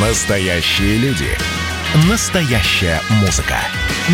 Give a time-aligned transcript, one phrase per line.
[0.00, 1.26] Настоящие люди.
[2.08, 3.56] Настоящая музыка.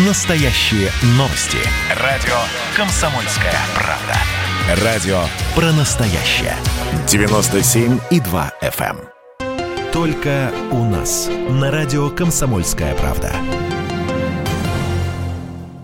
[0.07, 1.59] Настоящие новости.
[2.01, 2.33] Радио
[2.75, 4.83] «Комсомольская правда».
[4.83, 5.19] Радио
[5.53, 6.55] про настоящее.
[7.05, 8.97] 97,2 FM.
[8.97, 9.91] эм.
[9.93, 11.29] Только у нас.
[11.49, 13.31] На радио «Комсомольская правда».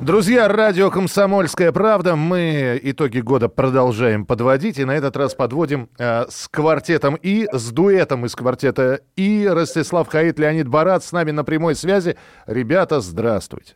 [0.01, 2.15] Друзья, радио «Комсомольская правда».
[2.15, 4.79] Мы итоги года продолжаем подводить.
[4.79, 9.47] И на этот раз подводим э, с квартетом И, с дуэтом из квартета И.
[9.47, 12.17] Ростислав Хаид, Леонид Барат с нами на прямой связи.
[12.47, 13.75] Ребята, здравствуйте.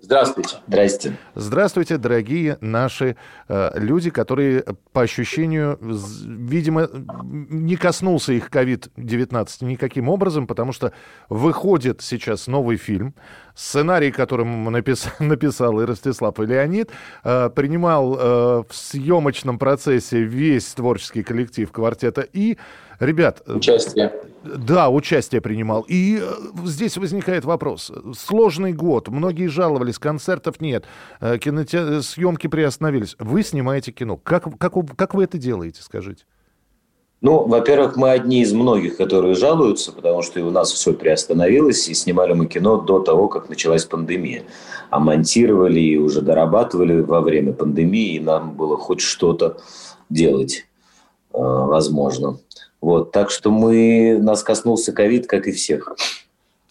[0.00, 0.56] Здравствуйте.
[0.66, 1.16] Здрасте.
[1.34, 3.16] Здравствуйте, дорогие наши
[3.48, 6.90] э, люди, которые, по ощущению, з- видимо,
[7.22, 10.92] не коснулся их COVID-19 никаким образом, потому что
[11.30, 13.14] выходит сейчас новый фильм,
[13.54, 16.90] сценарий, которым напис- написал и Ростислав, и Леонид,
[17.24, 18.18] э, принимал э,
[18.68, 22.58] в съемочном процессе весь творческий коллектив квартета И.
[23.00, 24.12] Ребят, э, Участие.
[24.44, 25.84] да, участие принимал.
[25.88, 26.22] И
[26.64, 27.90] здесь возникает вопрос.
[28.16, 30.84] Сложный год, многие жаловались, концертов нет,
[31.20, 33.16] киноте- съемки приостановились.
[33.18, 34.16] Вы снимаете кино.
[34.16, 36.24] Как, как, как вы это делаете, скажите?
[37.24, 41.88] Ну, во-первых, мы одни из многих, которые жалуются, потому что и у нас все приостановилось,
[41.88, 44.42] и снимали мы кино до того, как началась пандемия.
[44.90, 49.56] А монтировали и уже дорабатывали во время пандемии, и нам было хоть что-то
[50.10, 50.66] делать,
[51.32, 52.40] э, возможно.
[52.82, 55.96] Вот, так что мы, нас коснулся ковид, как и всех.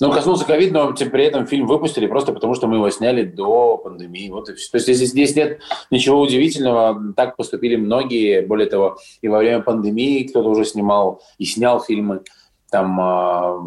[0.04, 3.78] Ну, коснулся ковид, но при этом фильм выпустили просто потому, что мы его сняли до
[3.78, 4.30] пандемии.
[4.30, 4.48] Вот.
[4.48, 7.14] То есть здесь, здесь нет ничего удивительного.
[7.16, 8.42] Так поступили многие.
[8.42, 12.24] Более того, и во время пандемии кто-то уже снимал и снял фильмы.
[12.70, 13.62] Там а,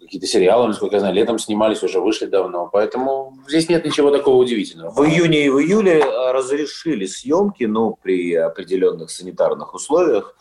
[0.00, 2.68] какие-то сериалы, насколько я знаю, летом снимались, уже вышли давно.
[2.72, 4.90] Поэтому здесь нет ничего такого удивительного.
[4.90, 10.34] В июне и в июле э, разрешили съемки, но при определенных санитарных условиях.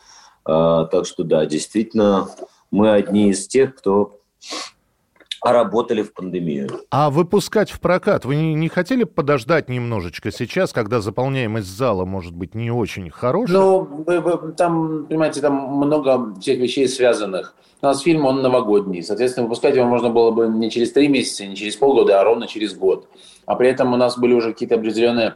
[0.48, 2.28] Э, Так что да, действительно,
[2.72, 4.20] мы одни из тех, кто
[5.44, 6.70] работали в пандемию.
[6.90, 12.34] А выпускать в прокат вы не, не хотели подождать немножечко сейчас, когда заполняемость зала может
[12.34, 13.58] быть не очень хорошая?
[13.58, 17.54] Ну, вы- вы- там, понимаете, там много всех вещей связанных.
[17.82, 19.04] У нас фильм, он новогодний.
[19.04, 22.48] Соответственно, выпускать его можно было бы не через три месяца, не через полгода, а ровно
[22.48, 23.08] через год.
[23.46, 25.36] А при этом у нас были уже какие-то определенные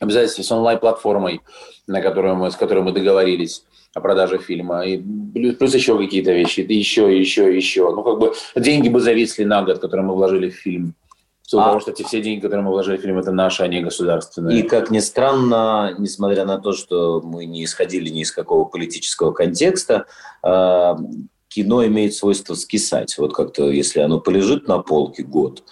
[0.00, 1.40] обязательства с онлайн-платформой,
[1.86, 3.64] на которую мы, с которой мы договорились
[3.94, 4.86] о продаже фильма.
[4.86, 4.98] И
[5.32, 6.60] плюс, плюс еще какие-то вещи.
[6.60, 7.90] И еще, и еще, и еще.
[7.94, 10.94] Ну, как бы деньги бы зависли на год, которые мы вложили в фильм.
[11.42, 13.62] В силу А- того, что эти все деньги, которые мы вложили в фильм, это наши,
[13.62, 14.60] а не государственные.
[14.60, 19.32] И, как ни странно, несмотря на то, что мы не исходили ни из какого политического
[19.32, 20.06] контекста,
[20.42, 20.94] э,
[21.48, 23.16] кино имеет свойство скисать.
[23.16, 25.64] Вот как-то, если оно полежит на полке год,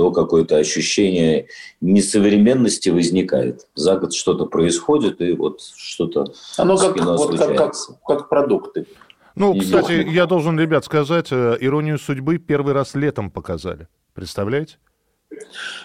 [0.00, 1.48] то какое-то ощущение
[1.82, 3.66] несовременности возникает.
[3.74, 6.24] За год что-то происходит, и вот что-то
[6.56, 7.74] Оно как, вот, как, как,
[8.06, 8.86] как продукты.
[9.34, 10.14] Ну, И кстати, дохнут.
[10.14, 13.88] я должен, ребят, сказать, э, «Иронию судьбы» первый раз летом показали.
[14.14, 14.78] Представляете?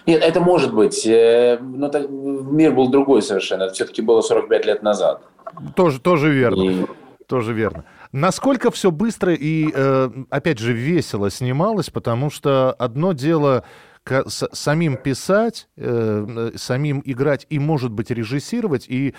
[0.06, 1.06] Нет, это может быть.
[1.06, 3.64] э, Но так- мир был другой совершенно.
[3.64, 5.20] Это все-таки было 45 лет назад.
[5.74, 6.62] Тоже, тоже верно.
[6.62, 6.86] И
[7.28, 7.84] Тоже верно.
[8.12, 13.64] Насколько все быстро и, э, опять же, весело снималось, потому что одно дело
[14.28, 19.14] самим писать, э, э, самим играть и, может быть, режиссировать, и,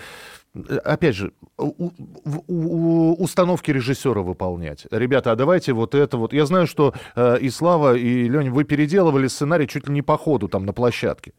[0.54, 4.86] э, опять же, установки режиссера выполнять.
[4.90, 6.32] Ребята, а давайте вот это вот.
[6.32, 6.94] Я знаю, что
[7.40, 11.32] и Слава, и Леня, вы переделывали сценарий чуть ли не по ходу там на площадке.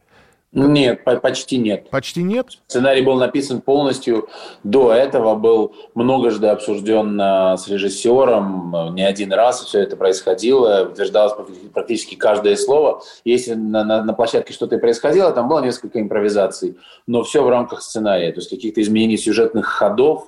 [0.52, 1.88] Нет, по- почти нет.
[1.90, 2.58] Почти нет?
[2.66, 4.28] Сценарий был написан полностью.
[4.64, 8.74] До этого был многожды обсужден э, с режиссером.
[8.74, 10.88] э, Не один раз все это происходило.
[10.90, 13.00] Утверждалось практи- практически каждое слово.
[13.24, 16.76] Если на, на- на площадке что-то и происходило, там было несколько импровизаций.
[17.06, 18.32] Но все в рамках сценария.
[18.32, 20.26] То есть каких-то изменений сюжетных ходов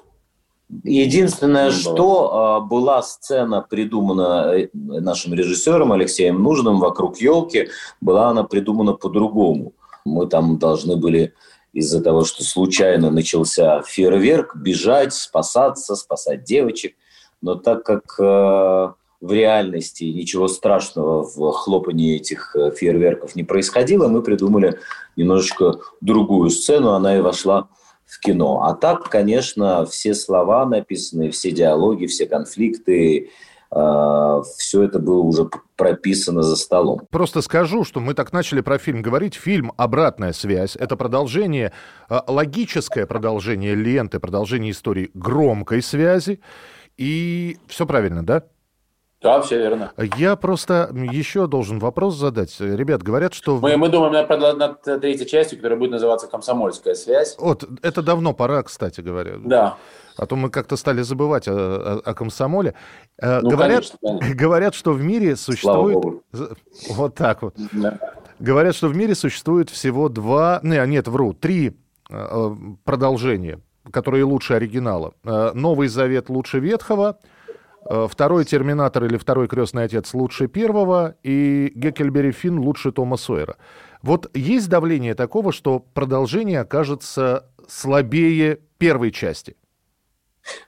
[0.85, 1.79] Единственное, Не было.
[1.81, 7.69] что э, была сцена придумана э, нашим режиссером Алексеем Нужным вокруг елки,
[8.01, 9.73] была она придумана по-другому.
[10.05, 11.35] Мы там должны были
[11.73, 16.95] из-за того, что случайно начался фейерверк, бежать, спасаться, спасать девочек.
[17.41, 24.09] Но так как э, в реальности ничего страшного в хлопании этих э, фейерверков не происходило,
[24.09, 24.79] мы придумали
[25.17, 27.69] немножечко другую сцену, она и вошла
[28.05, 28.63] в кино.
[28.65, 33.31] А так, конечно, все слова написаны, все диалоги, все конфликты,
[33.73, 37.01] все это было уже прописано за столом.
[37.11, 39.35] Просто скажу, что мы так начали про фильм говорить.
[39.35, 41.73] Фильм «Обратная связь»— это продолжение,
[42.11, 46.41] э, логическое продолжение ленты, продолжение истории громкой связи.
[46.99, 48.45] И все правильно, да?
[49.23, 49.93] Да, все верно.
[50.17, 52.59] Я просто еще должен вопрос задать.
[52.61, 53.59] Ребят, говорят, что...
[53.59, 57.37] Мы, мы думаем над, над третьей частью, которая будет называться «Комсомольская связь».
[57.39, 59.35] Вот, это давно пора, кстати говоря.
[59.45, 59.77] Да.
[60.17, 62.75] А то мы как-то стали забывать о, о, о комсомоле.
[63.19, 64.35] Э, ну, говорят, конечно, конечно.
[64.35, 66.23] говорят, что в мире существует...
[66.91, 67.55] Вот так вот.
[67.73, 67.99] Да.
[68.39, 70.61] Говорят, что в мире существует всего два...
[70.63, 71.77] Не, нет, вру, три
[72.11, 73.61] э, продолжения,
[73.91, 75.15] которые лучше оригинала.
[75.25, 77.19] Э, Новый Завет лучше Ветхого,
[78.09, 83.57] второй Терминатор или второй Крестный Отец лучше первого, и Геккельбери Финн лучше Тома Сойера.
[84.03, 89.57] Вот есть давление такого, что продолжение окажется слабее первой части?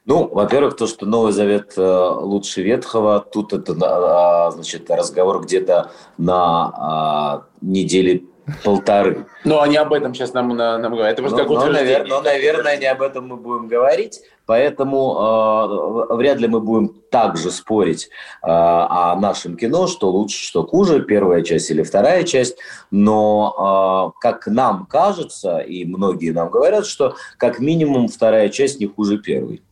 [0.05, 5.91] Ну, во-первых, то, что Новый Завет э, лучше Ветхого, тут это, а, значит, разговор где-то
[6.17, 8.23] на а, неделе
[8.63, 9.27] полторы.
[9.45, 11.15] Ну, они об этом сейчас нам, нам говорят.
[11.15, 14.21] Это просто но, как но, навер, но, наверное, не об этом мы будем говорить.
[14.47, 18.05] Поэтому э, вряд ли мы будем также спорить
[18.43, 22.59] э, о нашем кино, что лучше, что хуже, первая часть или вторая часть.
[22.91, 28.87] Но, э, как нам кажется, и многие нам говорят, что как минимум вторая часть не
[28.87, 29.63] хуже первой.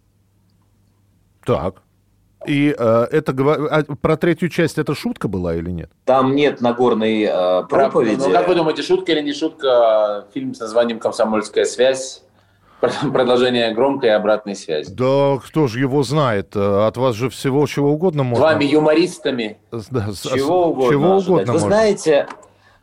[1.44, 1.82] Так.
[2.46, 3.32] И э, это
[3.70, 5.90] а про третью часть это шутка была или нет?
[6.04, 8.20] Там нет Нагорной э, проповеди.
[8.26, 10.26] Ну, как вы думаете, шутка или не шутка?
[10.34, 12.22] Фильм с названием «Комсомольская связь».
[13.12, 14.93] Продолжение громкой и обратной связи.
[14.93, 16.56] Да, кто же его знает?
[16.56, 18.44] От вас же всего чего угодно можно.
[18.44, 19.58] Вами юмористами.
[19.70, 20.90] Да, чего угодно.
[20.90, 21.69] Чего угодно Вы можно.
[21.69, 22.26] знаете,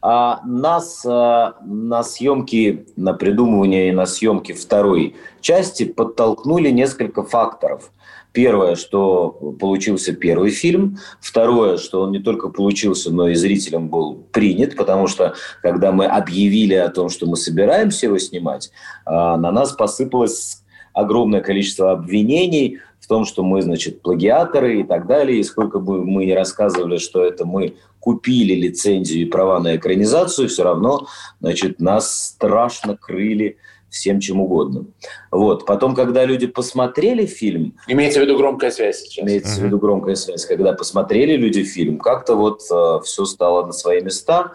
[0.01, 7.92] а, нас а, на съемки, на придумывание и на съемки второй части подтолкнули несколько факторов.
[8.31, 9.30] Первое, что
[9.60, 10.98] получился первый фильм.
[11.20, 15.34] Второе, что он не только получился, но и зрителям был принят, потому что
[15.64, 18.72] когда мы объявили о том, что мы собираемся его снимать,
[19.06, 25.08] а, на нас посыпалось огромное количество обвинений в том, что мы, значит, плагиаторы и так
[25.08, 25.40] далее.
[25.40, 30.48] И сколько бы мы ни рассказывали, что это мы купили лицензию и права на экранизацию,
[30.48, 31.08] все равно,
[31.40, 33.58] значит, нас страшно крыли
[33.89, 34.86] всем чем угодно.
[35.31, 35.65] Вот.
[35.65, 37.75] Потом, когда люди посмотрели фильм...
[37.88, 39.24] Имеется в виду громкая связь сейчас.
[39.24, 39.62] Имеется uh-huh.
[39.62, 40.45] в виду громкая связь.
[40.45, 44.53] Когда посмотрели люди фильм, как-то вот э, все стало на свои места.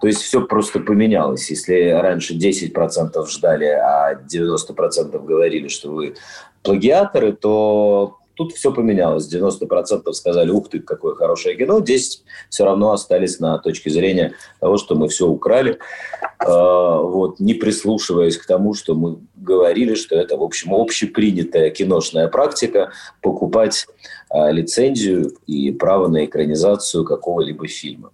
[0.00, 1.48] То есть все просто поменялось.
[1.50, 6.14] Если раньше 10% ждали, а 90% говорили, что вы
[6.62, 9.32] плагиаторы, то Тут все поменялось.
[9.32, 11.78] 90% сказали, ух ты, какое хорошее кино.
[11.78, 17.54] 10% все равно остались на точке зрения того, что мы все украли, э, вот, не
[17.54, 22.92] прислушиваясь к тому, что мы говорили, что это, в общем, общепринятая киношная практика
[23.22, 23.86] покупать
[24.30, 28.10] э, лицензию и право на экранизацию какого-либо фильма.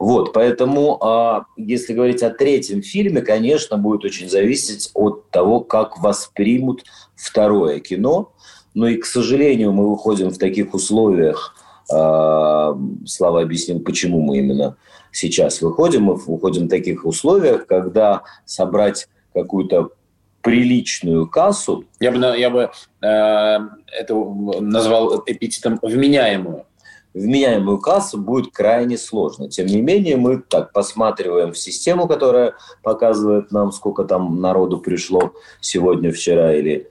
[0.00, 5.98] Вот, поэтому, э, если говорить о третьем фильме, конечно, будет очень зависеть от того, как
[5.98, 6.82] воспримут
[7.14, 8.32] второе кино,
[8.74, 11.54] но и, к сожалению, мы выходим в таких условиях,
[11.92, 12.76] а,
[13.06, 14.76] Слава объяснил, почему мы именно
[15.12, 16.04] сейчас выходим.
[16.04, 19.90] Мы выходим в таких условиях, когда собрать какую-то
[20.42, 21.84] приличную кассу.
[21.98, 22.70] Я бы, я бы
[23.02, 23.58] э,
[23.98, 24.14] это
[24.60, 26.64] назвал эпитетом вменяемую.
[27.12, 29.48] Вменяемую кассу будет крайне сложно.
[29.48, 35.32] Тем не менее, мы так посматриваем в систему, которая показывает нам, сколько там народу пришло
[35.60, 36.88] сегодня, вчера или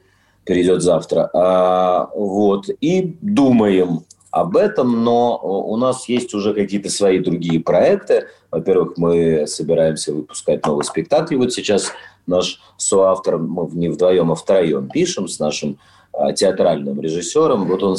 [0.50, 1.30] перейдет завтра.
[1.32, 4.02] А, вот, и думаем
[4.32, 8.26] об этом, но у нас есть уже какие-то свои другие проекты.
[8.50, 11.36] Во-первых, мы собираемся выпускать новый спектакль.
[11.36, 11.92] Вот сейчас
[12.26, 15.78] наш соавтор, мы не вдвоем, а втроем пишем с нашим
[16.14, 17.68] а, театральным режиссером.
[17.68, 17.98] Вот он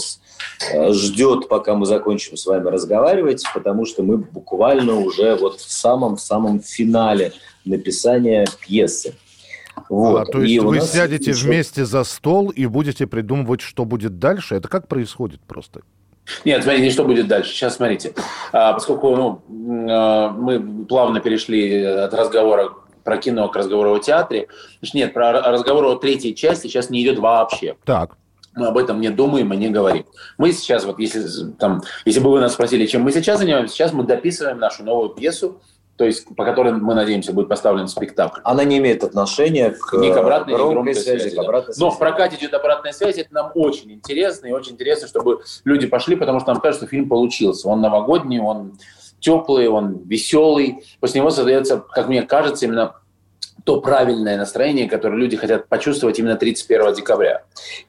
[0.74, 5.70] а, ждет, пока мы закончим с вами разговаривать, потому что мы буквально уже вот в
[5.70, 7.32] самом-самом финале
[7.64, 9.14] написания пьесы.
[9.90, 10.28] Вот.
[10.28, 11.46] А, то есть и вы сядете еще...
[11.46, 14.54] вместе за стол и будете придумывать, что будет дальше?
[14.54, 15.80] Это как происходит просто?
[16.44, 17.52] Нет, смотрите, что будет дальше.
[17.52, 18.14] Сейчас смотрите.
[18.52, 19.42] А, поскольку ну,
[19.90, 22.70] а, мы плавно перешли от разговора
[23.02, 24.46] про кино к разговору о театре,
[24.78, 27.74] значит, нет, про разговор о третьей части сейчас не идет вообще.
[27.84, 28.16] Так.
[28.54, 30.04] Мы об этом не думаем и не говорим.
[30.38, 33.92] Мы сейчас, вот если, там, если бы вы нас спросили, чем мы сейчас занимаемся, сейчас
[33.92, 35.60] мы дописываем нашу новую пьесу,
[36.00, 38.40] то есть по которой, мы надеемся, будет поставлен спектакль.
[38.42, 41.20] Она не имеет отношения к, ни к обратной, к громкой связи.
[41.20, 41.36] связи.
[41.36, 45.08] К обратной Но в прокате идет обратная связь, это нам очень интересно, и очень интересно,
[45.08, 47.68] чтобы люди пошли, потому что нам кажется, что фильм получился.
[47.68, 48.78] Он новогодний, он
[49.18, 50.84] теплый, он веселый.
[51.00, 52.94] После него создается, как мне кажется, именно
[53.64, 57.44] то правильное настроение, которое люди хотят почувствовать именно 31 декабря.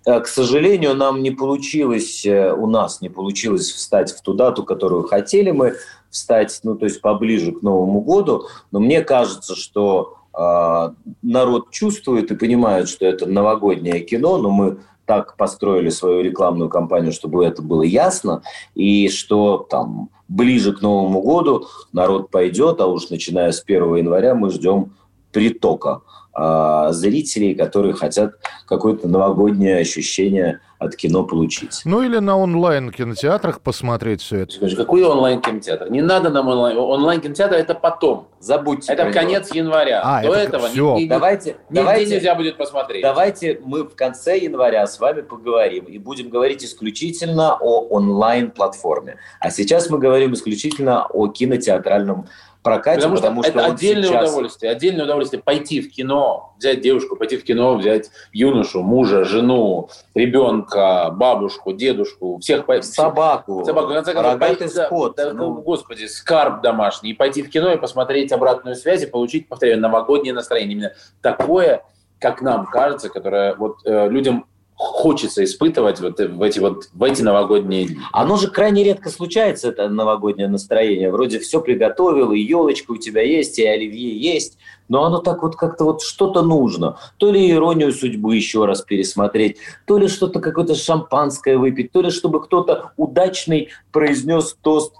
[0.06, 4.63] Э, к сожалению, нам не получилось, э, у нас не получилось встать в ту дату,
[4.63, 5.75] которую хотели мы
[6.10, 10.90] встать, ну, то есть поближе к Новому году, но мне кажется, что э,
[11.22, 17.12] народ чувствует и понимает, что это новогоднее кино, но мы так построили свою рекламную кампанию,
[17.12, 18.44] чтобы это было ясно,
[18.75, 24.36] и что там ближе к Новому году народ пойдет, а уж начиная с 1 января
[24.36, 24.94] мы ждем
[25.31, 26.01] притока
[26.38, 28.33] э, зрителей, которые хотят
[28.67, 31.81] какое-то новогоднее ощущение от кино получить.
[31.85, 34.53] Ну или на онлайн-кинотеатрах посмотреть все это.
[34.53, 35.91] Скажи, какой онлайн-кинотеатр?
[35.91, 36.75] Не надо нам онлайн.
[36.77, 38.29] Онлайн-кинотеатр это потом.
[38.39, 38.91] Забудьте.
[38.91, 40.01] Это конец января.
[40.03, 40.95] А, До это этого всё.
[40.97, 43.03] ни- ни- Давайте, нигде давайте, нельзя будет посмотреть.
[43.03, 49.17] давайте мы в конце января с вами поговорим и будем говорить исключительно о онлайн-платформе.
[49.39, 52.25] А сейчас мы говорим исключительно о кинотеатральном
[52.63, 54.72] прокате, Потому что потому что, это он отдельное сейчас- удовольствие.
[54.72, 61.10] Отдельное удовольствие пойти в кино, взять девушку, пойти в кино, взять юношу, мужа, жену, ребенка,
[61.12, 65.15] бабушку, дедушку, всех собаку, Собаку, в конце концов, рогатый пойти- скот.
[65.18, 67.12] да, ну, Господи, скарб домашний.
[67.12, 70.72] И пойти в кино и посмотреть обратную связь и получить, повторяю, новогоднее настроение.
[70.77, 70.91] Именно
[71.22, 71.84] такое,
[72.20, 74.46] как нам кажется, которое вот э, людям
[74.81, 78.00] хочется испытывать вот э, в эти вот в эти новогодние дни.
[78.11, 81.11] Оно же крайне редко случается, это новогоднее настроение.
[81.11, 84.57] Вроде все приготовил, и елочка у тебя есть, и оливье есть,
[84.89, 86.97] но оно так вот как-то вот что-то нужно.
[87.17, 92.09] То ли иронию судьбы еще раз пересмотреть, то ли что-то какое-то шампанское выпить, то ли
[92.09, 94.95] чтобы кто-то удачный произнес тост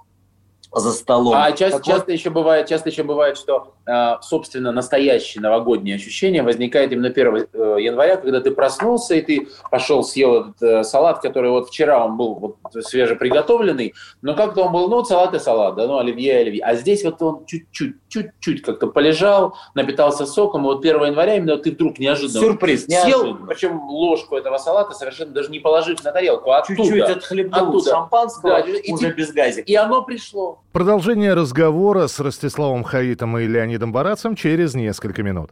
[0.74, 1.34] за столом.
[1.36, 5.96] А часто, Так вот, часто еще бывает, часто еще бывает, что, э, собственно, настоящее новогоднее
[5.96, 10.82] ощущение возникает именно 1 э, января, когда ты проснулся и ты пошел съел этот э,
[10.84, 15.38] салат, который вот вчера он был вот свежеприготовленный, но как-то он был, ну, салат и
[15.38, 16.64] салат, да, ну, оливье, оливье.
[16.64, 21.58] А здесь вот он чуть-чуть, чуть-чуть как-то полежал, напитался соком, и вот 1 января именно
[21.58, 23.46] ты вдруг неожиданно Сюрприз, съел, неожиданно.
[23.46, 26.82] причем ложку этого салата совершенно даже не положив на тарелку, а оттуда.
[26.82, 27.90] Чуть-чуть отхлебнул Оттуда.
[27.90, 29.62] шампанского, Да, и уже ты- без газика.
[29.70, 30.60] И оно пришло.
[30.72, 35.50] Продолжение разговора с Ростиславом Хаитом и Леонидом Барацем через несколько минут.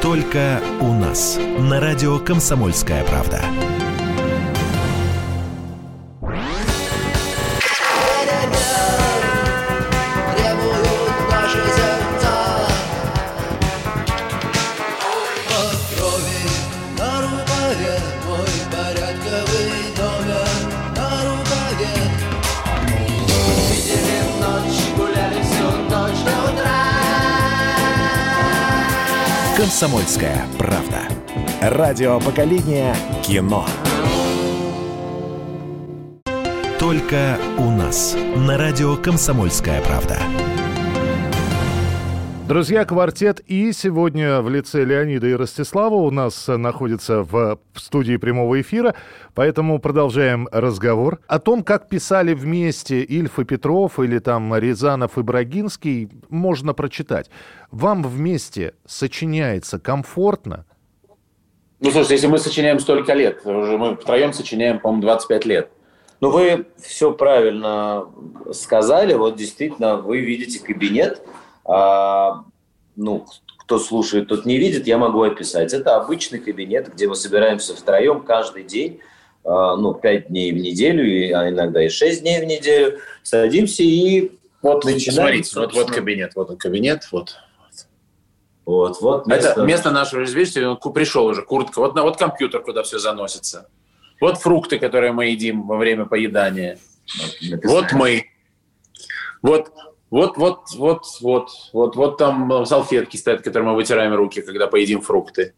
[0.00, 1.36] Только у нас.
[1.58, 3.42] На радио «Комсомольская правда».
[29.82, 31.00] «Комсомольская правда».
[31.60, 33.66] Радио поколения кино.
[36.78, 38.16] Только у нас.
[38.36, 40.20] На радио «Комсомольская правда».
[42.52, 48.60] Друзья, квартет и сегодня в лице Леонида и Ростислава у нас находится в студии прямого
[48.60, 48.94] эфира,
[49.34, 55.22] поэтому продолжаем разговор о том, как писали вместе Ильф и Петров или там Рязанов и
[55.22, 57.30] Брагинский, можно прочитать.
[57.70, 60.66] Вам вместе сочиняется комфортно?
[61.80, 65.70] Ну, слушай, если мы сочиняем столько лет, уже мы втроем сочиняем, по-моему, 25 лет.
[66.20, 68.04] Ну, вы все правильно
[68.52, 69.14] сказали.
[69.14, 71.22] Вот действительно, вы видите кабинет.
[71.64, 72.44] А,
[72.96, 73.26] ну,
[73.58, 75.72] кто слушает, тот не видит, я могу описать.
[75.72, 79.00] Это обычный кабинет, где мы собираемся втроем каждый день,
[79.44, 82.98] а, ну, пять дней в неделю, а иногда и шесть дней в неделю.
[83.22, 87.36] Садимся и Вот, Начинаем, смотрите, вот, вот кабинет, вот он кабинет, вот.
[88.64, 92.98] вот, вот Это место нашего, видите, он пришел уже, куртка, вот, вот компьютер, куда все
[92.98, 93.68] заносится.
[94.20, 96.78] Вот фрукты, которые мы едим во время поедания.
[97.64, 98.26] Вот мы.
[99.42, 99.72] Вот,
[100.12, 105.00] вот, вот, вот, вот, вот, вот там салфетки стоят, которые мы вытираем руки, когда поедим
[105.00, 105.54] фрукты.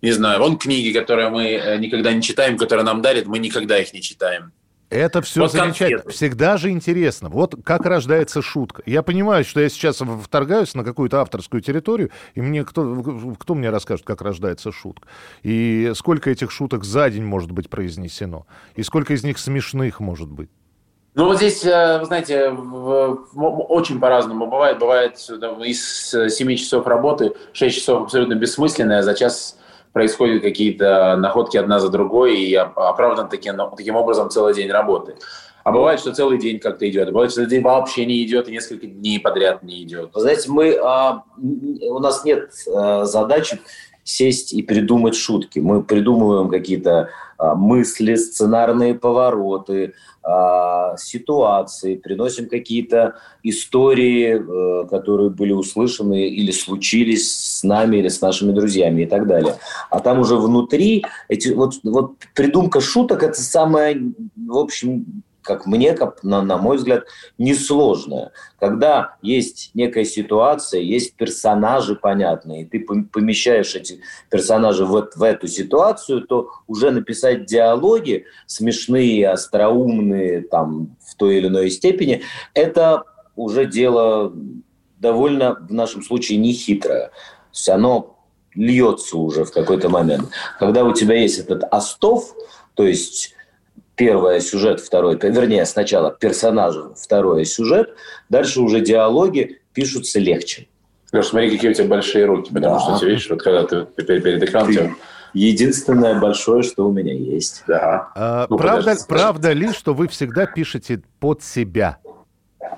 [0.00, 3.78] Не знаю, вон книги, которые мы э, никогда не читаем, которые нам дарят, мы никогда
[3.80, 4.52] их не читаем.
[4.90, 6.02] Это все Вот замечательно.
[6.02, 6.16] конфеты.
[6.16, 7.30] Всегда же интересно.
[7.30, 8.84] Вот как рождается шутка.
[8.86, 13.70] Я понимаю, что я сейчас вторгаюсь на какую-то авторскую территорию, и мне кто, кто мне
[13.70, 15.08] расскажет, как рождается шутка?
[15.42, 18.46] И сколько этих шуток за день может быть произнесено?
[18.76, 20.50] И сколько из них смешных может быть?
[21.14, 24.78] Ну, вот здесь, э, вы знаете, очень по-разному бывает.
[24.78, 29.58] Бывает из 7 часов работы 6 часов абсолютно бессмысленное, за час
[29.92, 35.16] происходят какие-то находки одна за другой, и оп- оправдан таким, таким образом целый день работы.
[35.64, 38.52] А бывает, что целый день как-то идет, бывает, что целый день вообще не идет, и
[38.52, 40.10] несколько дней подряд не идет.
[40.14, 43.60] Знаете, мы, а, у нас нет а, задачи
[44.10, 45.60] сесть и придумать шутки.
[45.60, 55.52] Мы придумываем какие-то а, мысли, сценарные повороты, а, ситуации, приносим какие-то истории, э, которые были
[55.52, 59.56] услышаны или случились с нами или с нашими друзьями и так далее.
[59.88, 65.94] А там уже внутри эти вот, вот придумка шуток это самое, в общем, как мне,
[65.94, 67.04] как, на, на мой взгляд,
[67.38, 68.32] несложная.
[68.58, 75.22] Когда есть некая ситуация, есть персонажи понятные, и ты пом- помещаешь эти персонажи в, в
[75.22, 82.22] эту ситуацию, то уже написать диалоги смешные, остроумные, там, в той или иной степени,
[82.54, 83.04] это
[83.36, 84.32] уже дело
[84.98, 87.06] довольно, в нашем случае, нехитрое.
[87.08, 87.12] То
[87.52, 88.16] есть оно
[88.54, 90.28] льется уже в какой-то момент.
[90.58, 92.34] Когда у тебя есть этот остов,
[92.74, 93.34] то есть
[94.00, 97.90] первое сюжет, второй, вернее, сначала персонажи, второе сюжет,
[98.30, 100.68] дальше уже диалоги пишутся легче.
[101.12, 102.80] Леш, смотри, какие у тебя большие руки, потому Да.
[102.80, 104.94] что ты видишь, вот когда ты перед, перед экраном, Ты- тебя-
[105.32, 107.62] Единственное большое, что у меня есть.
[107.68, 108.08] да.
[108.16, 111.98] А, Ну, правда, подожди, правда ли, что вы всегда пишете под себя?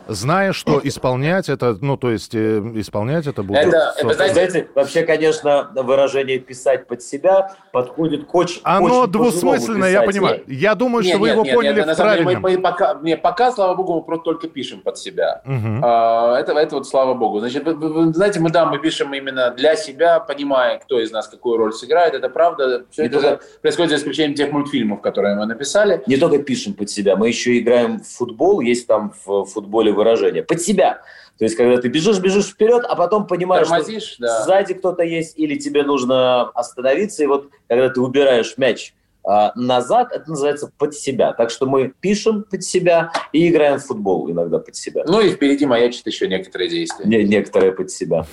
[0.08, 3.58] Зная, что исполнять это, ну, то есть э, исполнять это будет...
[3.58, 9.12] Это- это, знаете, Знаете, вообще, конечно, выражение «писать под себя» подходит к очень Оно очень
[9.12, 10.42] двусмысленно, я понимаю.
[10.46, 12.98] Я думаю, что Нет, вы нет, его нет, поняли нет, в деле мы- мы пока,
[13.02, 15.40] не, пока, слава богу, мы просто только пишем под себя.
[15.44, 15.80] Мгм.
[15.84, 17.40] А, Это, это вот слава богу.
[17.40, 21.10] Значит, вы- вы- вы знаете, мы да, мы пишем именно для себя, понимая, кто из
[21.12, 22.14] нас какую роль сыграет.
[22.14, 22.84] Это правда.
[22.90, 26.02] Все Не это только- происходит за исключением тех мультфильмов, которые мы написали.
[26.06, 30.42] не только пишем под себя, мы еще играем в футбол, есть там в футболе выражение
[30.42, 31.00] «под себя».
[31.38, 34.44] То есть, когда ты бежишь, бежишь вперед, а потом понимаешь, что Тормозишь, да.
[34.44, 40.12] сзади кто-то есть, или тебе нужно остановиться, и вот когда ты убираешь мяч а, назад,
[40.12, 41.32] это называется под себя.
[41.32, 45.02] Так что мы пишем под себя и играем в футбол иногда под себя.
[45.06, 47.06] Ну и впереди маячат еще некоторые действия.
[47.06, 48.26] Не- некоторые под себя.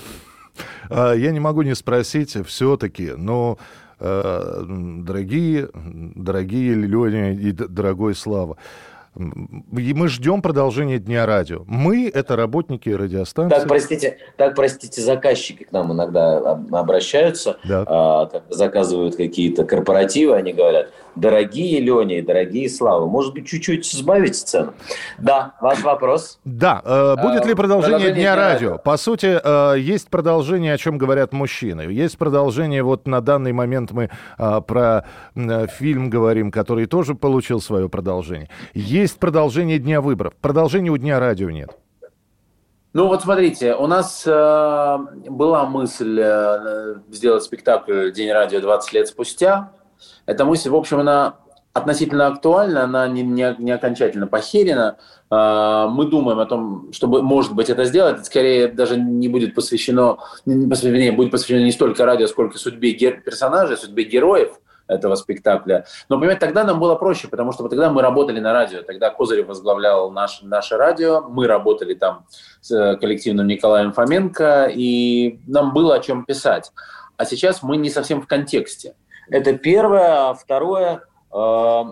[0.88, 3.58] А, Я не могу не спросить все-таки, но
[3.98, 8.56] э, дорогие, дорогие Леня и дорогой Слава,
[9.16, 11.64] и мы ждем продолжения Дня радио.
[11.66, 13.56] Мы— это работники радиостанции.
[13.56, 17.84] Так, простите, так, простите, заказчики к нам иногда об- обращаются, Да.
[17.88, 23.84] а, как заказывают какие-то корпоративы, они говорят, дорогие Леня и дорогие Слава, может быть, чуть-чуть
[23.90, 24.74] сбавить цену?
[25.18, 26.38] Да, ваш вопрос.
[26.44, 28.68] Да, э, будет А, ли продолжение, продолжение Дня Дня радио?
[28.70, 28.78] радио.
[28.78, 31.80] По сути, э, есть продолжение, о чем говорят мужчины.
[31.82, 37.60] Есть продолжение, вот на данный момент мы э, про э, фильм говорим, который тоже получил
[37.60, 38.48] свое продолжение.
[38.72, 40.34] Есть продолжение Дня выборов.
[40.40, 41.70] Продолжения у Дня радио нет.
[42.92, 49.06] Ну вот смотрите, у нас э, была мысль э, сделать спектакль «День радио 20 лет
[49.06, 49.70] спустя».
[50.26, 51.36] Эта мысль, в общем, она
[51.72, 54.96] относительно актуальна, она не, не, не окончательно похерена.
[55.30, 58.26] Э, мы думаем о том, чтобы, может быть, это сделать.
[58.26, 62.92] Скорее даже не будет посвящено, не, посвя- вернее, будет посвящено не столько радио, сколько судьбе
[62.92, 64.58] гер- персонажей, судьбе героев
[64.90, 65.84] этого спектакля.
[66.08, 68.82] Но, понимаете, тогда нам было проще, потому что тогда мы работали на радио.
[68.82, 72.26] Тогда Козырев возглавлял наш, наше радио, мы работали там
[72.60, 76.72] с э, коллективным Николаем Фоменко, и нам было о чем писать.
[77.16, 78.94] А сейчас мы не совсем в контексте.
[79.28, 80.30] Это первое.
[80.30, 81.82] А второе, э,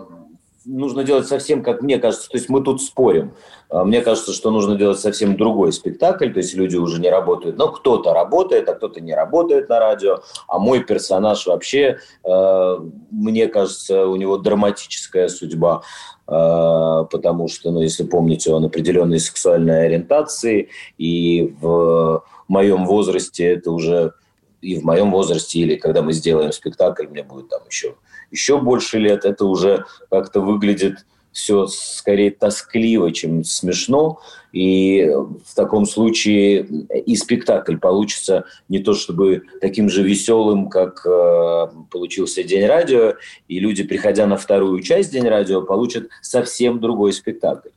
[0.69, 3.33] нужно делать совсем, как мне кажется, то есть мы тут спорим.
[3.69, 7.57] А Мне кажется, что нужно делать совсем другой спектакль, то есть люди уже не работают.
[7.57, 10.19] Но кто-то работает, а кто-то не работает на радио.
[10.47, 12.77] А мой персонаж вообще, э,
[13.11, 15.81] мне кажется, у него драматическая судьба,
[16.27, 23.71] э, потому что, ну, если помните, он определенной сексуальной ориентации, и в моем возрасте это
[23.71, 24.13] уже
[24.61, 27.95] и в моем возрасте, или когда мы сделаем спектакль, мне будет там еще,
[28.31, 34.19] еще больше лет, это уже как-то выглядит все скорее тоскливо, чем смешно.
[34.51, 35.07] И
[35.45, 36.63] в таком случае
[37.05, 43.13] и спектакль получится не то чтобы таким же веселым, как э, получился День радио,
[43.47, 47.69] и люди, приходя на вторую часть День радио, получат совсем другой спектакль.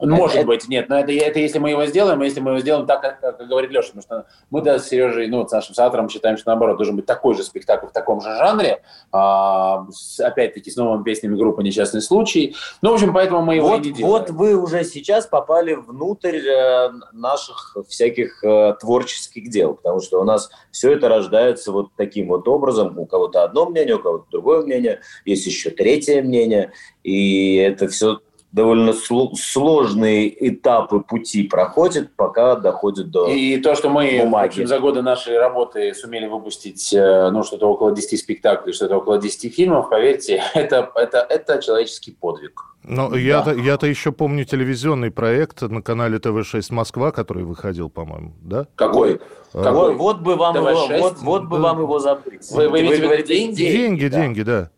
[0.00, 2.60] Может Это- быть, нет, но это, это если мы его сделаем, а если мы его
[2.60, 5.74] сделаем так, как, как говорит Леша, потому что мы да, с Сережей, ну, с нашим
[5.74, 10.20] соавтором считаем, что наоборот, должен быть такой же спектакль в таком же жанре, а, с-
[10.20, 12.54] опять-таки с новыми песнями группы «Несчастный случай».
[12.82, 14.06] Ну, в общем, поэтому мы его Вот, и делаем.
[14.06, 20.24] вот вы уже сейчас попали внутрь э, наших всяких э, творческих дел, потому что у
[20.24, 22.98] нас все это рождается вот таким вот образом.
[22.98, 28.18] У кого-то одно мнение, у кого-то другое мнение, есть еще третье мнение, и это все
[28.54, 33.26] довольно сло- сложные этапы пути проходит, пока доходит до...
[33.26, 34.46] И то, что мы в бумаги.
[34.46, 39.18] общем, за годы нашей работы сумели выпустить э, ну, что-то около 10 спектаклей, что-то около
[39.18, 42.62] 10 фильмов, поверьте, это, это, это человеческий подвиг.
[42.84, 48.68] Ну, я-то, я-то еще помню телевизионный проект на канале ТВ-6 Москва, который выходил, по-моему, да?
[48.76, 49.20] Какой?
[49.52, 49.94] А, Какой?
[49.94, 50.98] Вот, вот бы вам его, ТВ-6?
[51.00, 51.62] вот, вот бы Да.
[51.62, 52.48] вам его забыть.
[52.52, 53.62] Вы- вы имеете в виду говорите деньги?
[53.64, 54.20] Деньги, да.
[54.20, 54.70] деньги, да.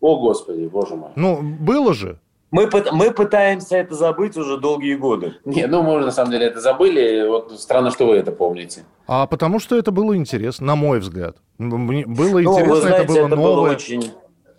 [0.00, 1.10] О, Господи, боже мой.
[1.16, 2.20] Ну, было же.
[2.54, 5.34] Мы, мы пытаемся это забыть уже долгие годы.
[5.44, 7.26] Не, ну, мы уже на самом деле это забыли.
[7.26, 8.84] Вот странно, что вы это помните.
[9.08, 11.38] А потому что это было интересно, на мой взгляд.
[11.58, 13.54] Мне было Ну, интересно, вы знаете, это было это новое.
[13.54, 14.10] было очень,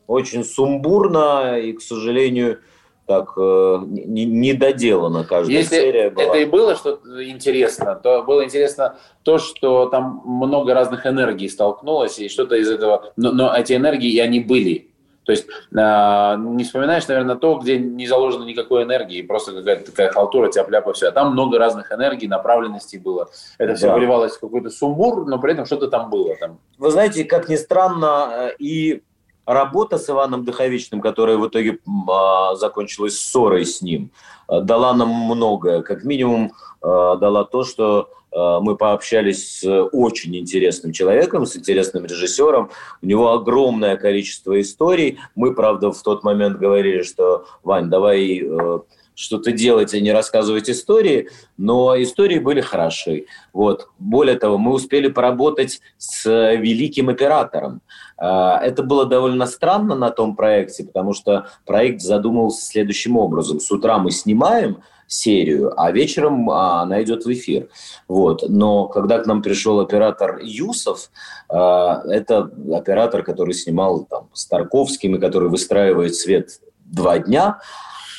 [0.07, 2.59] очень сумбурно, и, к сожалению,
[3.07, 6.23] так э, не, не доделана каждая Если серия была.
[6.25, 12.19] это и было что-то интересно, то было интересно то, что там много разных энергий столкнулось,
[12.19, 13.13] и что-то из этого...
[13.15, 14.89] Но, но эти энергии, и они были.
[15.25, 20.11] То есть а, не вспоминаешь, наверное, то, где не заложено никакой энергии, просто какая-то такая
[20.11, 21.07] халтура, тяп-ляпа, все.
[21.07, 23.27] А там много разных энергий, направленностей было.
[23.57, 23.95] Это все Да.
[23.95, 26.35] выливалось в какой-то сумбур, но при этом что-то там было.
[26.39, 26.59] Там.
[26.77, 29.01] Вы знаете, как ни странно, э, и
[29.45, 34.11] работа с Иваном Дыховичным, которая в итоге а, закончилась ссорой с ним,
[34.49, 35.81] э, дала нам многое.
[35.81, 42.05] Как минимум э, дала то, что э, мы пообщались с очень интересным человеком, с интересным
[42.05, 42.69] режиссером.
[43.01, 45.19] У него огромное количество историй.
[45.35, 48.79] Мы, правда, в тот момент говорили, что, Вань, давай э,
[49.15, 53.25] что-то делать, а не рассказывать истории, но истории были хороши.
[53.53, 53.87] Вот.
[53.97, 57.81] Более того, мы успели поработать с великим оператором.
[58.17, 63.59] Это было довольно странно на том проекте, потому что проект задумывался следующим образом.
[63.59, 67.69] С утра мы снимаем серию, а вечером а, она идет в эфир.
[68.07, 68.43] Вот.
[68.47, 71.11] Но когда к нам пришел оператор Юсов,
[71.49, 77.59] а, это оператор, который снимал там, с Тарковским и который выстраивает свет два дня,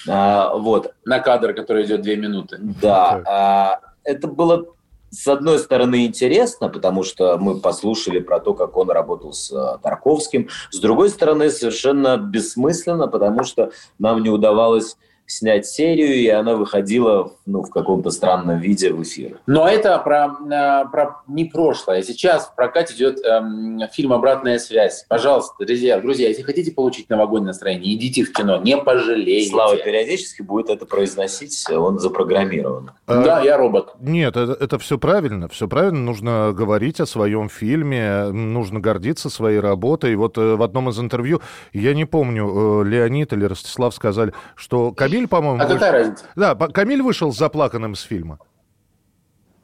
[0.09, 2.59] а, вот, На кадр, который идет две минуты.
[2.61, 4.67] да, а, это было
[5.11, 10.49] с одной стороны интересно, потому что мы послушали про то, как он работал с Тарковским.
[10.71, 17.33] С другой стороны, совершенно бессмысленно, потому что нам не удавалось снять серию, и она выходила
[17.47, 19.39] ну, в каком-то странном виде в эфир.
[19.47, 22.03] Но это про, э, про не прошлое.
[22.03, 25.05] Сейчас в прокате идет эм, фильм «Обратная связь».
[25.09, 29.51] Пожалуйста, друзья, друзья, если хотите получить новогоднее настроение, идите в кино, не пожалеете.
[29.51, 32.93] Слава периодически будет это произносить, он запрограммирован.
[33.07, 33.95] Да, я робот.
[34.01, 36.01] Нет, это, все правильно, все правильно.
[36.01, 40.15] Нужно говорить о своем фильме, нужно гордиться своей работой.
[40.17, 41.41] Вот э, в одном из интервью,
[41.73, 45.61] я не помню, Леонид или Ростислав сказали, что Камиль, по-моему...
[45.61, 46.25] А вышел- какая разница?
[46.37, 48.39] Да, Камиль вышел заплаканным с фильма.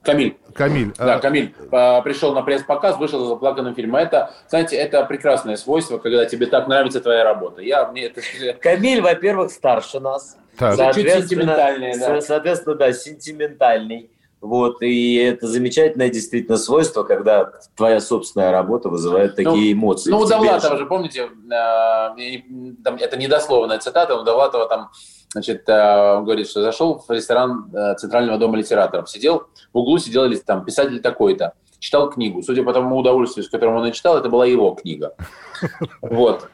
[0.03, 0.37] Камиль.
[0.55, 0.93] Камиль.
[0.99, 3.97] Да, а, Камиль пришел на пресс-показ, вышел за заплаканным фильмом.
[3.97, 7.62] Это, знаете, это прекрасное свойство, когда тебе так нравится твоя работа.
[7.62, 8.21] Я, мне это...
[8.61, 10.37] Камиль, во-первых, старше нас.
[10.59, 10.75] так.
[10.75, 12.21] За- Чуть Соответственно, сентиментальный, да.
[12.21, 14.11] со- Соответственно, да, сентиментальный.
[14.41, 20.11] Вот, и это замечательное действительно свойство, когда твоя собственная работа вызывает такие эмоции.
[20.11, 20.87] Ну, у Довлатова же.
[20.87, 22.38] помните, э,
[22.83, 24.91] там, это недословная цитата, у Довлатова там,
[25.33, 29.99] значит, э, он говорит, что зашел в ресторан э, Центрального дома литераторов, сидел, в углу
[29.99, 32.42] сидел там писатель такой-то, читал книгу.
[32.42, 35.14] Судя по тому удовольствию, с которым он ее читал, это была его книга.
[36.01, 36.49] Вот.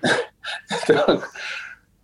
[0.87, 1.29] Так-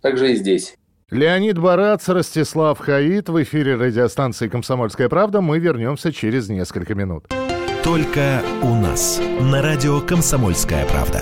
[0.01, 0.75] Так же и здесь.
[1.11, 5.41] Леонид Барац, Ростислав Хаид в эфире радиостанции «Комсомольская правда».
[5.41, 7.25] Мы вернемся через несколько минут.
[7.83, 9.21] Только у нас.
[9.39, 11.21] На радио «Комсомольская правда».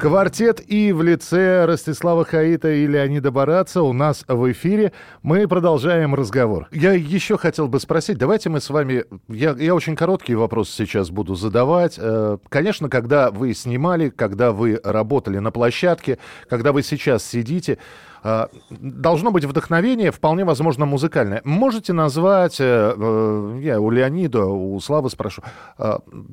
[0.00, 4.92] Квартет И в лице Ростислава Хаита и Леонида Бараца у нас в эфире.
[5.22, 6.68] Мы продолжаем разговор.
[6.72, 9.04] Я еще хотел бы спросить, давайте мы с вами...
[9.28, 11.96] Я, я очень короткие вопросы сейчас буду задавать.
[11.98, 17.76] Э, Конечно, когда вы снимали, когда вы работали на площадке, когда вы сейчас сидите,
[18.24, 21.42] э, должно быть вдохновение, вполне возможно, музыкальное.
[21.44, 25.42] Можете назвать, э, я у Леонида, у Славы спрошу,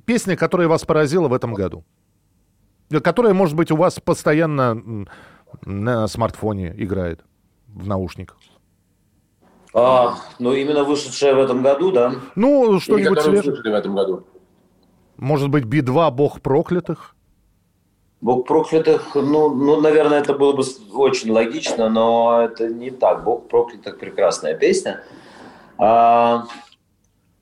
[0.06, 1.84] песня, которая вас поразила в этом году?
[2.90, 5.06] Которая, может быть, у вас постоянно
[5.66, 7.22] на смартфоне играет
[7.68, 8.38] в наушниках.
[9.74, 12.14] А, ну, именно вышедшая в этом году, да.
[12.36, 13.56] Ну, что-нибудь свежее.
[13.56, 14.24] в этом году.
[15.18, 17.16] Может быть, Би-2 «Бог проклятых»?
[18.20, 23.24] Бог проклятых, ну, ну, наверное, это было бы очень логично, но это не так.
[23.24, 25.04] Бог проклятых прекрасная песня,
[25.78, 26.46] а,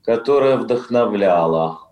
[0.04, 1.85] которая вдохновляла.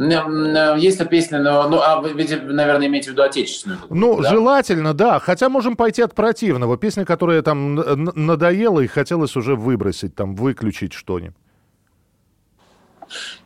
[0.00, 3.80] М, Есть песня, но, ну, а вы, ведь, наверное, имеете в виду отечественную.
[3.90, 4.30] Ну, да?
[4.30, 5.18] желательно, да.
[5.18, 6.78] Хотя можем пойти от противного.
[6.78, 11.36] Песня, которая там надоела и хотелось уже выбросить, там, выключить что-нибудь.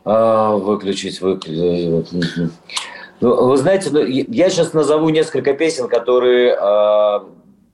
[0.05, 2.51] А, выключить, выключить.
[3.21, 7.25] Ну, вы знаете, ну, я- сейчас назову несколько песен, которые а,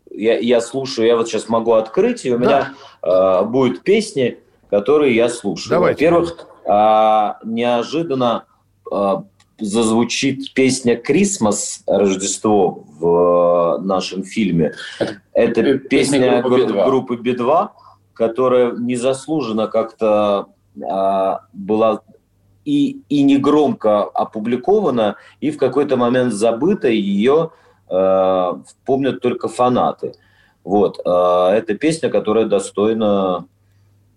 [0.09, 1.07] я, я слушаю.
[1.07, 4.39] Я вот сейчас могу открыть, и у меня а, будут песни,
[4.69, 5.69] которые я слушаю.
[5.71, 6.05] Давайте.
[6.05, 8.45] Во-первых, а, неожиданно
[9.59, 14.73] зазвучит песня «Крисмас» Рождество в э, нашем фильме.
[15.33, 16.85] Это песня песня группы гру- B2.
[16.85, 17.69] группы Би-2,
[18.13, 20.47] которая незаслуженно как-то
[20.83, 22.01] а, была
[22.65, 27.51] и, и негромко опубликована, и в какой-то момент забыта, и ее
[27.89, 28.53] э,
[28.85, 30.13] помнят только фанаты.
[30.63, 30.99] Вот.
[31.05, 33.60] а, это песня, которая достойна, э,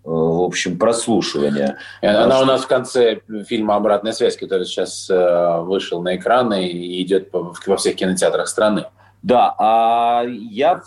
[0.05, 1.77] в общем, прослушивания.
[2.01, 6.67] И Она у нас в конце фильма «Обратная связь», который сейчас э, вышел на экраны
[6.67, 8.85] и идет во всех кинотеатрах страны.
[9.23, 10.83] Да, а я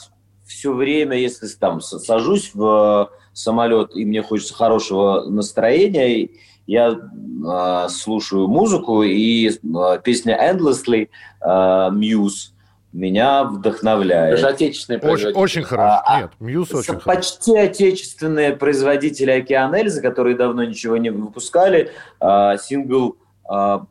[0.47, 6.31] все время, если там сажусь в самолет и мне хочется хорошего настроения,
[6.67, 11.09] я э, слушаю музыку, и э, песня «Endlessly»
[11.41, 12.53] э, Muse
[12.93, 14.35] меня вдохновляет.
[14.39, 15.43] Это же отечественные Очень, производители.
[15.43, 16.03] очень хорошо.
[16.07, 17.05] А, Нет, Мьюз очень С- хорошо.
[17.05, 23.17] Почти отечественные производители «Океан Эльзы», которые давно ничего не выпускали, а, сингл
[23.49, 23.85] а,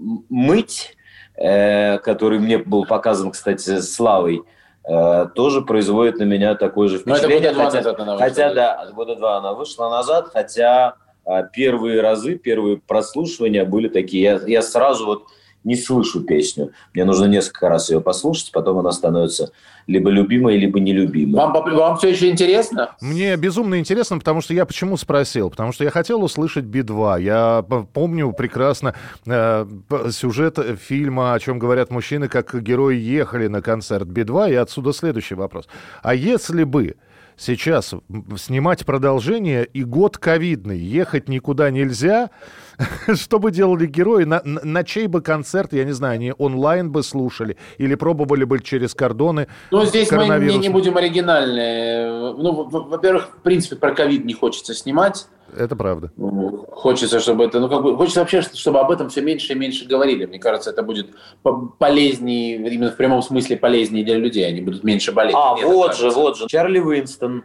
[0.00, 0.96] «М- «Мыть»,
[1.36, 4.42] э, который мне был показан, кстати, Славой,
[4.84, 7.50] э, тоже производит на меня такое же Ну, это впечатление.
[7.50, 8.28] года два хотя- назад она вышла.
[8.28, 14.22] Хотя, да, года два она вышла назад, хотя а, первые разы, первые прослушивания были такие.
[14.24, 15.26] Я, я сразу вот
[15.64, 16.72] не слышу песню.
[16.94, 19.52] Мне нужно несколько раз ее послушать, потом она становится
[19.86, 21.40] либо любимой, либо нелюбимой.
[21.40, 22.94] Вам, вам все еще интересно?
[23.00, 25.50] Мне безумно интересно, потому что я почему спросил?
[25.50, 27.22] Потому что я хотел услышать Би-2.
[27.22, 28.94] Я помню прекрасно
[29.26, 29.66] э,
[30.10, 35.34] сюжет фильма, о чем говорят мужчины, как герои ехали на концерт Би-2, и отсюда следующий
[35.34, 35.68] вопрос.
[36.02, 36.96] А если бы
[37.36, 37.94] сейчас
[38.36, 42.30] снимать продолжение и год ковидный, ехать никуда нельзя,
[43.14, 44.24] что бы делали герои?
[44.24, 48.44] На, на- на чей бы концерт, я не знаю, они онлайн бы слушали или пробовали
[48.44, 52.34] бы через кордоны Ну, здесь мы не, не будем оригинальны.
[52.34, 55.26] Ну, во-первых, в принципе, про ковид не хочется снимать.
[55.56, 56.10] Это правда.
[56.16, 59.56] Ну, Хочется, чтобы это, ну, как бы, хочется вообще, чтобы об этом все меньше и
[59.56, 60.26] меньше говорили.
[60.26, 61.10] Мне кажется, это будет
[61.42, 64.46] по- полезнее, именно в прямом смысле полезнее для людей.
[64.46, 65.34] Они будут меньше болеть.
[65.36, 66.46] А, Мне вот же, вот же.
[66.48, 67.44] Чарли Уинстон.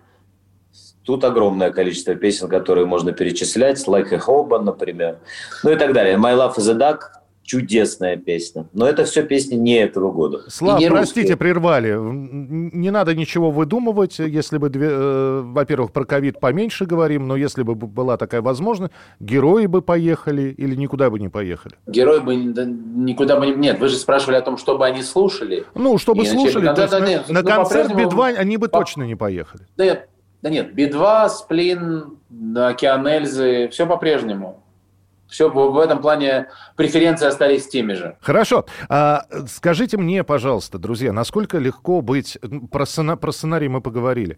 [1.04, 3.86] Тут огромное количество песен, которые можно перечислять.
[3.88, 5.20] Like a Hoban, например.
[5.63, 6.15] Ну и так далее.
[6.17, 7.00] My Love is a Duck.
[7.48, 8.68] Чудесная песня.
[8.74, 10.42] Но это все песни не этого года.
[10.50, 11.38] Слав, И не простите, русские.
[11.38, 11.96] прервали.
[11.98, 17.64] Не надо ничего выдумывать, если бы, две- э, во-первых, про ковид поменьше говорим, но если
[17.64, 21.76] бы была такая возможность, герои бы поехали или никуда бы не поехали.
[21.88, 23.54] Герой бы да, никуда бы не...
[23.56, 25.64] Нет, вы же спрашивали о том, что бы они слушали.
[25.74, 28.58] Ну, чтобы И слушали, есть да, да, на, нет, на ну, концерт по-прежнему- Би-2 они
[28.58, 29.64] бы по- точно не поехали.
[29.78, 30.10] Да нет,
[30.42, 32.18] да нет, Би-2, Сплин,
[32.58, 34.66] Океан Эльзы, все по-прежнему.
[35.28, 38.18] Все в этом плане преференции остались теми же.
[38.22, 38.66] Хорошо.
[38.90, 42.38] А, скажите мне, пожалуйста, друзья, насколько легко быть...
[42.72, 44.38] Про, сцена- про сценарий мы поговорили.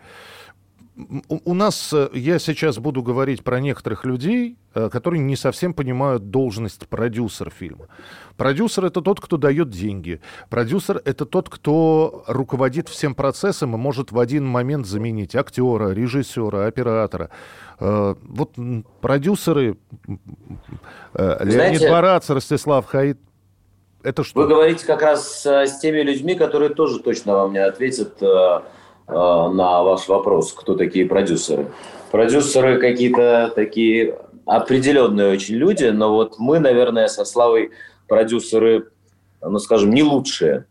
[1.29, 6.29] У, нас, э, я сейчас буду говорить про некоторых людей, э, которые не совсем понимают
[6.29, 7.87] должность продюсера фильма.
[8.35, 10.19] Продюсер это тот, кто дает деньги.
[10.49, 16.65] Продюсер это тот, кто руководит всем процессом и может в один момент заменить актера, режиссера,
[16.65, 17.29] оператора.
[17.79, 18.51] Э, Вот
[18.99, 19.77] продюсеры
[21.13, 23.17] Леонид Знаете- Барац, Ростислав Хаид,
[24.03, 24.41] это что?
[24.41, 28.21] Вы говорите как раз с теми людьми, которые тоже точно вам не ответят
[29.09, 31.67] на ваш вопрос, кто такие продюсеры.
[32.11, 37.71] Продюсеры какие-то такие определенные очень люди, но вот мы, наверное, со Славой
[38.07, 38.89] продюсеры,
[39.41, 40.65] ну, скажем, не лучшие.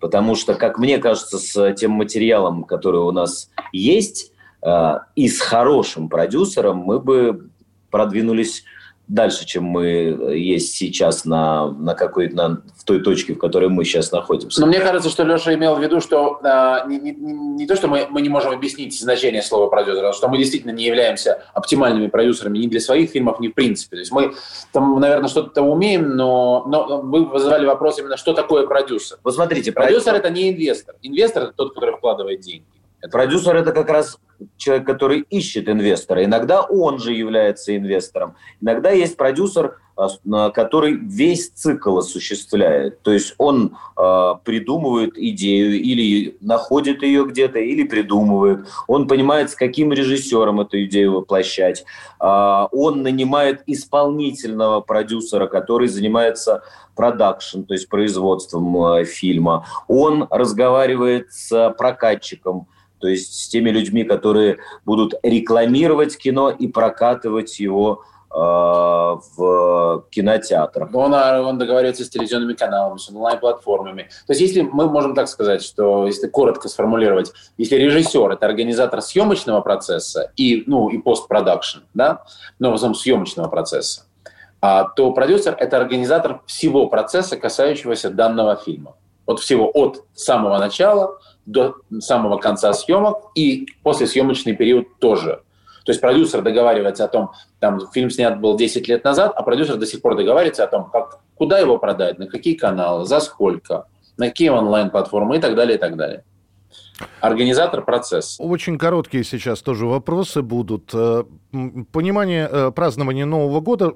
[0.00, 5.40] Потому что, как мне кажется, с тем материалом, который у нас есть, э, и с
[5.40, 7.48] хорошим продюсером мы бы
[7.90, 8.64] продвинулись
[9.08, 13.68] дальше, чем мы э, есть сейчас на, на какой-то на- в той точке, в которой
[13.68, 14.60] мы сейчас находимся.
[14.60, 17.88] Но мне кажется, что Леша имел в виду, что а, не, не- не- то, что
[17.88, 22.06] мы, мы не можем объяснить значение слова продюсер, а что мы действительно не являемся оптимальными
[22.06, 23.96] продюсерами ни для своих фильмов, ни в принципе.
[23.96, 24.32] То есть мы
[24.72, 29.18] там, наверное, что-то умеем, но, но вы вызывали вопрос именно, что такое продюсер.
[29.24, 30.94] Вот смотрите, Продюсер– это не инвестор.
[31.02, 32.64] Инвестор– это тот, который вкладывает деньги.
[33.10, 34.18] Продюсер это как раз
[34.56, 36.24] человек, который ищет инвестора.
[36.24, 38.36] Иногда он же является инвестором.
[38.60, 43.02] Иногда есть продюсер, а, который весь цикл осуществляет.
[43.02, 48.66] То есть он а, придумывает идею или находит ее где-то, или придумывает.
[48.88, 51.84] Он понимает, с каким режиссером эту идею воплощать.
[52.18, 56.62] А, он нанимает исполнительного продюсера, который занимается
[56.94, 59.66] продакшн, то есть производством э, фильма.
[59.88, 62.66] Он разговаривает с прокатчиком,
[63.02, 70.94] то есть с теми людьми, которые будут рекламировать кино и прокатывать его э, в кинотеатрах.
[70.94, 74.04] Он, а, он договаривается с телевизионными каналами, с онлайн-платформами.
[74.26, 79.02] То есть если мы можем так сказать, что если коротко сформулировать, если режиссер– это организатор
[79.02, 82.22] съемочного процесса и, ну, и постпродакшн, да,
[82.60, 84.02] но в основном съемочного процесса,
[84.60, 88.94] а, то продюсер– это организатор всего процесса, касающегося данного фильма.
[89.26, 95.42] Вот всего от самого начала до самого конца съемок и после съемочный период тоже.
[95.84, 99.76] То есть продюсер договаривается о том, там фильм снят был 10 лет назад, а продюсер
[99.76, 103.86] до сих пор договаривается о том, как, куда его продать, на какие каналы, за сколько,
[104.16, 106.24] на какие онлайн-платформы и так далее, и так далее.
[107.20, 108.42] Организатор процесса.
[108.42, 110.90] Очень короткие сейчас тоже вопросы будут.
[110.94, 111.24] Э,
[111.92, 113.92] Понимание э, празднования Нового года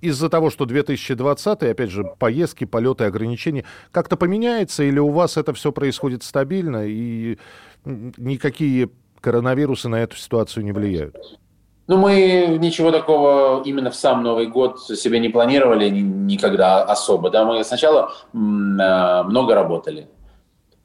[0.00, 5.52] из-за того, что 2020, опять же, поездки, полеты, ограничения, как-то поменяется или у вас это
[5.52, 7.38] все происходит стабильно и
[7.84, 11.16] никакие коронавирусы на эту ситуацию не влияют?
[11.86, 17.30] Ну, мы ничего такого именно в сам Новый год себе не планировали ни- никогда особо.
[17.30, 20.06] Да, мы сначала э, много работали,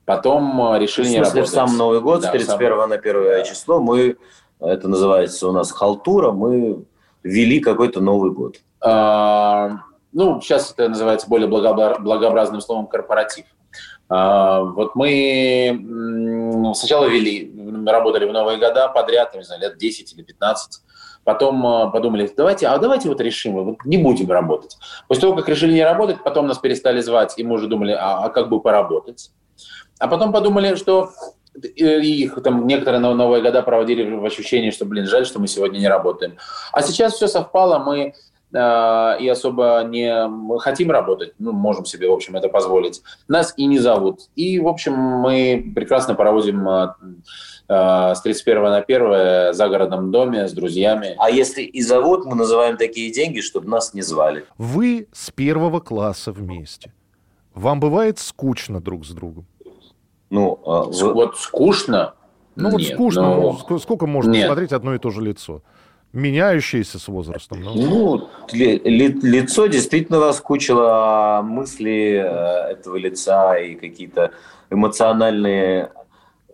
[0.05, 1.53] потом э, решили не смысле, в работать.
[1.53, 4.17] сам Новый год, Да, с в 31 на 1 число, мы,
[4.59, 6.85] это называется у нас халтура, мы
[7.23, 8.57] ввели какой-то Новый год.
[8.81, 9.71] А,
[10.11, 13.45] ну, сейчас это называется более благообразным словом корпоратив.
[14.09, 17.51] А, вот мы м, сначала вели,
[17.85, 20.81] работали в Новые года подряд, не знаю, лет 10 или 15.
[21.23, 24.77] Потом а, подумали, давайте, а давайте вот решим, вот не будем работать.
[25.07, 28.25] После того, как решили не работать, потом нас перестали звать, и мы уже думали, а,
[28.25, 29.31] а как бы поработать.
[29.99, 31.11] А потом подумали, что
[31.61, 35.47] и их там некоторые нов- Новые года проводили в ощущении, что, блин, жаль, что мы
[35.47, 36.37] сегодня не работаем.
[36.71, 38.13] А сейчас все совпало, мы
[38.53, 43.01] э, и особо не хотим работать, ну, можем себе, в общем, это позволить.
[43.27, 44.21] Нас и не зовут.
[44.35, 46.93] И, в общем, мы прекрасно проводим э,
[47.69, 51.15] э, с 31 на 1 в загородном доме с друзьями.
[51.17, 54.45] А если и зовут, мы называем такие деньги, чтобы нас не звали.
[54.57, 56.91] Вы с первого класса вместе.
[57.53, 59.45] Вам бывает скучно друг с другом?
[60.33, 62.13] Ну, а вы- Вот скучно?
[62.55, 64.47] Ну вот Нет, скучно, ну, ну, ск- сколько можно нет.
[64.47, 65.61] смотреть одно и то же лицо?
[66.11, 67.61] Меняющееся с возрастом.
[67.61, 67.73] ну.
[67.75, 74.31] Ну, ли- ли- лицо действительно наскучило, а мысли э, этого лица и какие-то
[74.71, 75.91] эмоциональные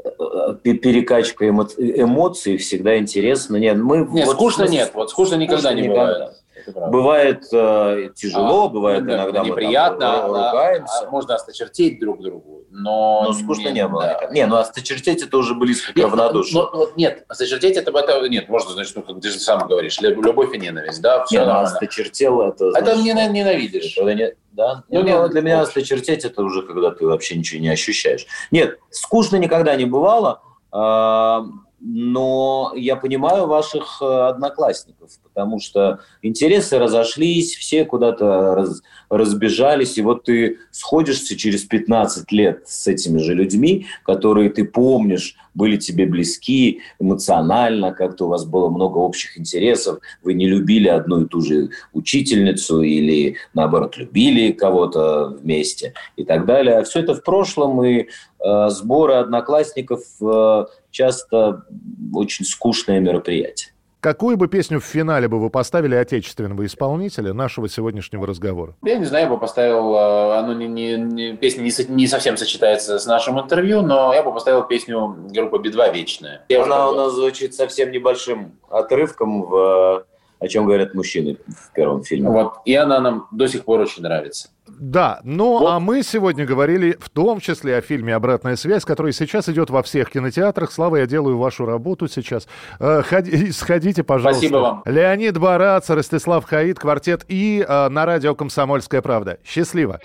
[0.04, 3.58] э, пе- перекачка эмо- эмоций всегда интересно.
[3.58, 4.92] Нет, мы Нет, вот скучно смысл- нет.
[4.94, 6.02] Вот скучно никогда не никогда.
[6.02, 6.18] бывает.
[6.18, 6.39] Правда.
[6.68, 11.08] Бывает э, тяжело, А, бывает ну, да, иногда мы там неприятно, ру- а- ругаемся.
[11.08, 13.24] а можно осточертеть друг другу, но...
[13.26, 14.18] но скучно не было.
[14.22, 14.28] да.
[14.32, 16.70] Не, ну осточертеть это уже близко к Нет, равнодушию.
[16.74, 20.00] ну, ну, нет, осточертеть это, это нет, можно, значит, ну, как ты же сам говоришь,
[20.02, 21.70] лю- любовь и ненависть, да, все Не, ну нормально.
[21.72, 22.66] осточертел это...
[22.70, 23.96] Это значит, не на- ненавидишь.
[23.96, 24.84] Когда не- да?
[24.90, 28.26] Ну, Ну, нет, для меня осточертеть это уже когда ты вообще ничего не ощущаешь.
[28.52, 30.42] Нет, скучно никогда не бывало,
[30.72, 31.44] а,
[31.82, 40.02] но я понимаю ваших э, одноклассников, потому что интересы разошлись, все куда-то раз- разбежались, и
[40.02, 46.06] вот ты сходишься через 15 лет с этими же людьми, которые ты помнишь, были тебе
[46.06, 51.42] близки эмоционально, как-то у вас было много общих интересов, вы не любили одну и ту
[51.42, 56.84] же учительницу или, наоборот, любили кого-то вместе и так далее.
[56.84, 58.08] Все это в прошлом, и
[58.40, 61.66] э, сборы одноклассников э, часто
[62.14, 63.72] очень скучное мероприятие.
[64.02, 68.76] Какую бы песню в финале бы вы поставили отечественного исполнителя нашего сегодняшнего разговора?
[68.82, 72.38] Я не знаю, я бы поставил, э, оно не, не- не- песня не, не совсем
[72.38, 76.46] сочетается с нашим интервью, но я бы поставил песню группы Би-2 «Вечная».
[76.48, 80.06] Я Она у нас звучит совсем небольшим отрывком в
[80.40, 82.30] «О чем говорят мужчины» в первом фильме.
[82.30, 84.50] Вот, и она нам до сих пор очень нравится.
[84.68, 85.68] Да, ну Вот.
[85.68, 89.82] а мы сегодня говорили в том числе о фильме «Обратная связь», который сейчас идет во
[89.84, 90.72] всех кинотеатрах.
[90.72, 92.48] Слава, я делаю вашу работу сейчас.
[92.80, 94.40] Э, ходи- сходите, пожалуйста.
[94.40, 94.84] Спасибо вам.
[94.86, 99.40] Леонид Барац, Ростислав Хаид, квартет и э, на радио «Комсомольская правда».
[99.44, 100.00] Счастливо.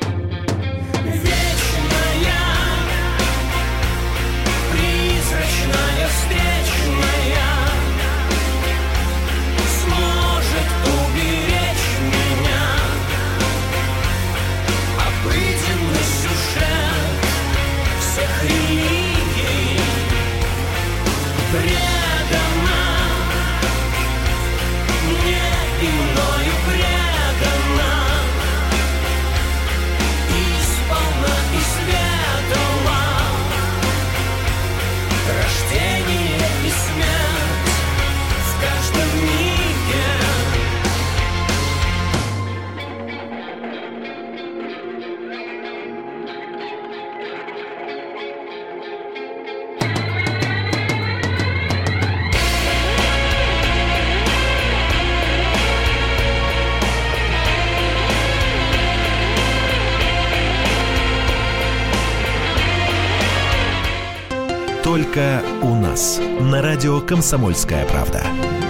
[67.07, 68.64] «Комсомольская правда».